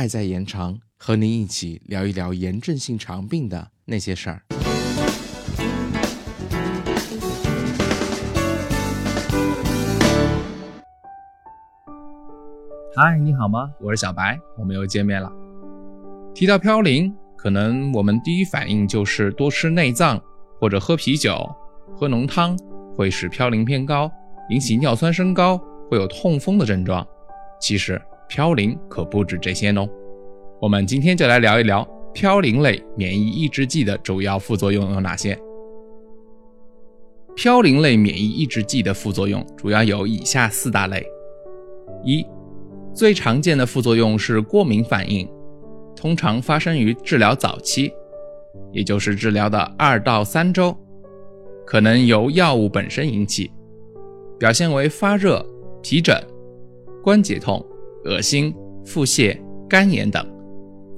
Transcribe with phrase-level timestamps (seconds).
[0.00, 4.40] 爱在延长，和您一起聊一聊炎症性肠病的那些事儿。
[12.96, 13.70] 嗨，你好吗？
[13.78, 15.30] 我是小白，我们又见面了。
[16.34, 20.18] 提到嘌呤，可能我们第一反应就是多吃内脏
[20.58, 21.46] 或者喝啤酒、
[21.94, 22.58] 喝浓汤
[22.96, 24.10] 会使嘌呤偏高，
[24.48, 25.60] 引起尿酸升高，
[25.90, 27.06] 会有痛风的症状。
[27.60, 29.88] 其实嘌呤可不止这些哦。
[30.60, 35.36] 我们今天就来聊一聊嘌呤类免疫抑制剂的主要副作用有哪些。
[37.36, 41.04] 嘌呤类免疫抑制剂的副作用主要有以下四大类：
[42.04, 42.24] 一
[42.94, 45.28] 最常见的副作用是过敏反应，
[45.96, 47.92] 通常发生于治疗早期，
[48.72, 50.76] 也就是治疗的二到三周，
[51.64, 53.50] 可能由药物本身引起，
[54.38, 55.44] 表现为发热、
[55.82, 56.14] 皮疹、
[57.02, 57.64] 关节痛、
[58.04, 59.36] 恶心、腹泻、
[59.68, 60.26] 干眼等，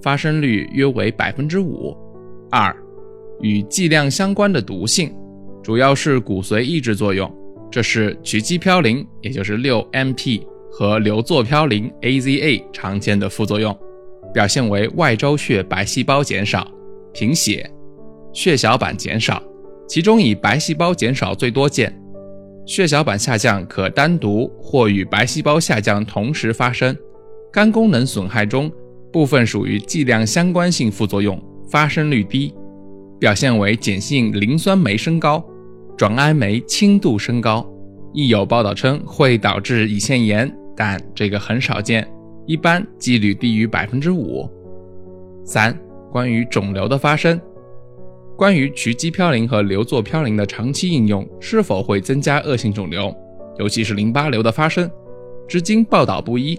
[0.02, 1.96] 发生率约为百分之五。
[2.50, 2.74] 二
[3.40, 5.14] 与剂量相关的毒性，
[5.62, 7.30] 主要是骨髓抑制作用，
[7.70, 10.42] 这是曲激嘌呤，也就是六 MP。
[10.74, 13.78] 和硫唑嘌呤 （AZA） 常见的副作用，
[14.32, 16.66] 表现为外周血白细胞减少、
[17.12, 17.70] 贫血、
[18.32, 19.42] 血小板减少，
[19.86, 21.94] 其中以白细胞减少最多见。
[22.64, 26.96] 血小板下降可单独或与白细胞下降同时发生。
[27.52, 28.70] 肝功能损害中
[29.12, 32.54] 部分属于剂量相关性副作用，发生率低，
[33.20, 35.44] 表现为碱性磷酸酶升高、
[35.98, 37.68] 转氨酶轻度升高。
[38.14, 40.50] 亦有报道称会导致胰腺炎。
[40.74, 42.06] 但这个很少见，
[42.46, 44.48] 一般几率低于百分之五。
[45.44, 45.78] 三、
[46.10, 47.38] 关于肿瘤的发生，
[48.36, 53.14] 关于曲激嘌呤和硫唑嘌呤的长期应用是否会增加恶性肿瘤，
[53.58, 54.90] 尤其是淋巴瘤的发生，
[55.46, 56.58] 至今报道不一。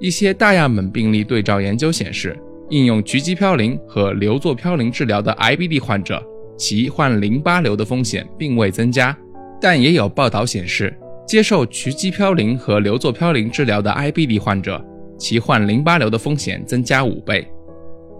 [0.00, 2.38] 一些大样本病例对照研究显示，
[2.70, 6.22] 应用曲激嘌呤和硫唑嘌呤治疗的 IBD 患者，
[6.56, 9.16] 其患淋巴瘤的风险并未增加。
[9.60, 10.96] 但也有报道显示。
[11.26, 14.84] 接受曲激嘌呤和硫唑嘌呤治疗的 IBD 患者，
[15.18, 17.48] 其患淋巴瘤的风险增加五倍，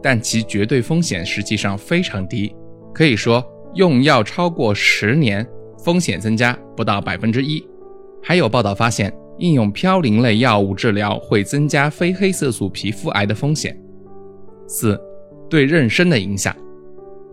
[0.03, 2.55] 但其绝对风险实际上非常低，
[2.95, 3.45] 可以说
[3.75, 5.47] 用药超过十年，
[5.79, 7.63] 风险增加不到百分之一。
[8.23, 13.77] 还有报道发现，应用嘌呤类药物治疗会增加非黑色素皮肤癌的风险。
[14.69, 14.99] 四、
[15.51, 16.55] 对妊娠的影响。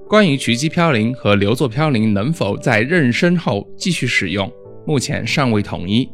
[0.09, 4.51] 关于曲激嘌呤和硫唑嘌呤能否在妊娠后继续使用？
[4.85, 6.09] 目前尚未统一。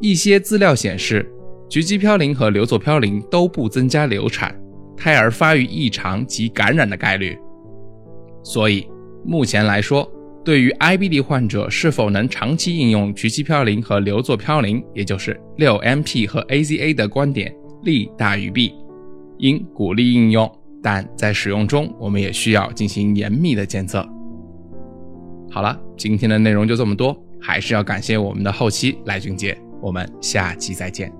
[0.00, 1.26] 一些资料显示，
[1.68, 4.54] 曲激嘌呤和硫唑嘌呤都不增加流产、
[4.96, 7.36] 胎儿发育异常及感染的概率。
[8.42, 8.86] 所以，
[9.24, 10.10] 目前来说，
[10.44, 18.74] 对于 IBD 患者是否能长期应用曲激嘌呤和硫唑嘌呤，也就是六 MP 和 AZA 的观点利大于弊，
[19.38, 20.50] 应鼓励应用，
[20.82, 24.06] 但在使用中，我们也需要进行严密的监测。
[25.50, 27.16] 好了，今天的内容就这么多。
[27.42, 31.19] 还是要感谢我们的后期赖俊杰，我们下期再见。